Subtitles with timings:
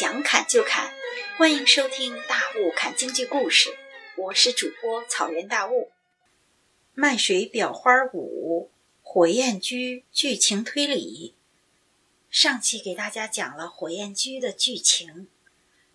[0.00, 0.94] 想砍就砍，
[1.36, 3.68] 欢迎收听《大雾砍京剧故事》，
[4.16, 5.90] 我是主播草原大雾。
[6.94, 8.70] 卖水裱花舞，
[9.02, 11.34] 火焰居剧情推理。
[12.30, 15.28] 上期给大家讲了火焰居的剧情，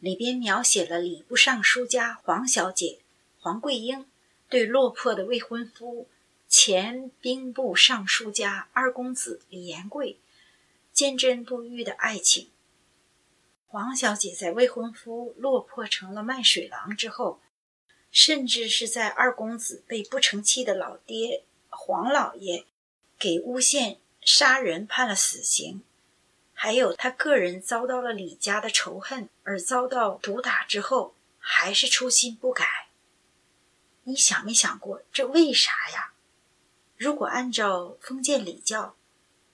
[0.00, 2.98] 里边描写了礼部尚书家黄小姐
[3.38, 4.06] 黄桂英
[4.48, 6.08] 对落魄的未婚夫
[6.48, 10.18] 前兵部尚书家二公子李延贵
[10.92, 12.48] 坚贞不渝的爱情。
[13.72, 17.40] 黄小姐在未婚夫落魄成了卖水郎之后，
[18.10, 22.66] 甚至是在二公子被不成器的老爹黄老爷
[23.18, 25.82] 给诬陷杀人判了死刑，
[26.52, 32.90] 还有他个人遭到了李家的仇恨而遭到毒打之后，还是初心不改。
[34.02, 36.12] 你想没想过这为啥呀？
[36.98, 38.96] 如果按照封建礼教，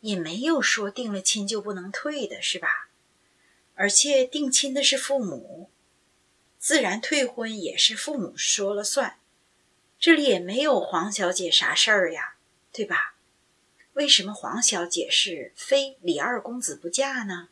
[0.01, 2.88] 也没有说定了亲就不能退的，是吧？
[3.79, 5.71] 而且定亲的是父母，
[6.59, 9.21] 自然退婚也是父母说了算。
[10.01, 12.35] 这里也没有黄小姐啥事儿呀，
[12.73, 13.15] 对吧？
[13.93, 17.51] 为什么黄小姐是非李二公子不嫁呢？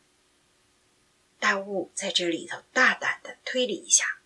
[1.39, 4.17] 大雾在这里头大胆的推理一下：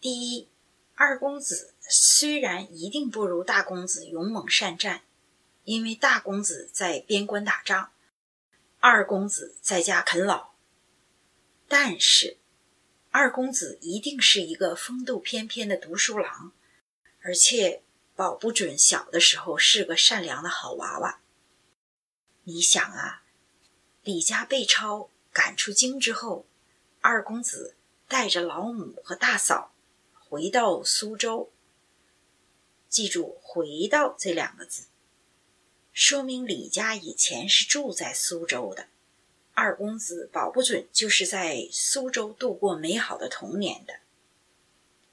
[0.00, 0.48] 第一，
[0.96, 5.02] 二公子虽然一定不如大公子勇猛善战，
[5.62, 7.92] 因为大公子在边关打仗。
[8.82, 10.52] 二公子在家啃老，
[11.68, 12.38] 但是
[13.10, 16.52] 二公子一定是一个风度翩翩的读书郎，
[17.20, 17.82] 而且
[18.16, 21.20] 保不准小的时候是个善良的好娃娃。
[22.44, 23.22] 你想啊，
[24.02, 26.46] 李家被抄赶出京之后，
[27.02, 27.76] 二公子
[28.08, 29.74] 带着老母和大嫂
[30.14, 31.52] 回到苏州，
[32.88, 34.84] 记住“回到”这两个字。
[36.02, 38.86] 说明李家以前是住在苏州的，
[39.52, 44.00] 二公子保不准就是在苏州度过美好的童年的。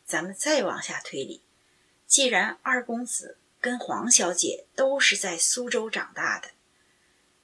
[0.05, 1.41] 咱们再往下推理，
[2.07, 6.51] 既然二公子跟黄小姐都是在苏州长大的，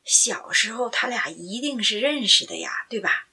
[0.05, 3.27] 小时候他俩一定是认识的呀，对吧？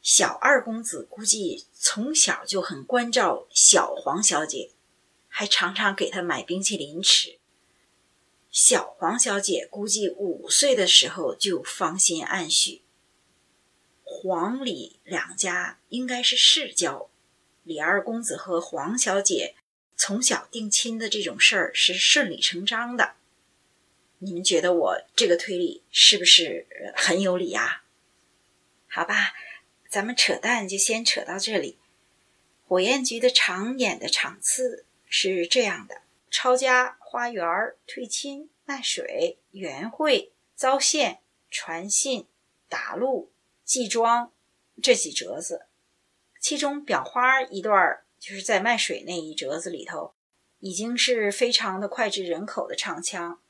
[0.00, 4.70] 小二公子估计从小就很关照小黄小姐，
[5.28, 7.38] 还常常给她买冰淇淋吃。
[8.50, 12.82] 小黄小姐估计五岁的时候就芳心暗许，
[14.02, 17.08] 黄李两家应该是世交，
[17.62, 19.54] 李二公子和黄小姐
[19.96, 23.14] 从小定亲的这种事儿是顺理成章的。
[24.18, 26.66] 你们觉得我这个推理是不是
[26.96, 27.84] 很有理啊？
[28.88, 29.32] 好吧，
[29.88, 31.78] 咱们扯淡就先扯到这里。
[32.66, 36.02] 火焰局的常演的场次是这样的。
[36.30, 37.44] 抄家、花园、
[37.88, 41.18] 退亲、卖水、圆会、遭陷、
[41.50, 42.28] 传信、
[42.68, 43.32] 打路、
[43.64, 44.32] 寄庄
[44.80, 45.66] 这几折子，
[46.40, 50.14] 其中裱花一段就是在卖水那一折子里头，
[50.60, 53.40] 已经是非常的脍炙人口的唱腔，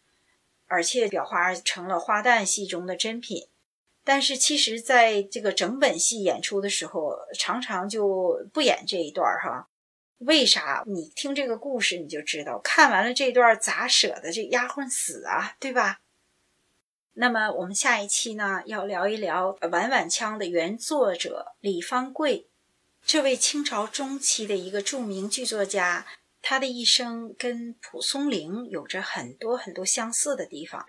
[0.66, 3.48] 而且裱花成了花旦戏中的珍品。
[4.02, 9.68] 但是其实，在这个整本戏演出的时候，常常就不演这一段哈。
[10.20, 10.84] 为啥？
[10.86, 16.00] 你听这个故事你就知道，看完了这段咋舍得这丫鬟死啊，对吧？
[17.14, 22.46] 那么我们下一期呢，要聊一聊《晚晚腔》的原作者李方贵，
[23.04, 26.06] 这位清朝中期的一个著名剧作家，
[26.42, 30.86] 他的一生跟蒲松龄有着很多很多相似的地方。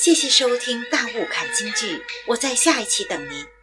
[0.00, 1.96] 谢谢收听《大雾看京剧》，
[2.28, 3.57] 我在下一期等您。